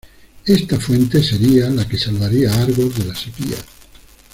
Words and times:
Esta 0.47 0.79
fuente 0.79 1.21
sería 1.21 1.69
la 1.69 1.87
que 1.87 1.95
salvaría 1.95 2.51
a 2.51 2.63
Argos 2.63 2.97
de 2.97 3.05
la 3.05 3.13
sequía. 3.15 3.57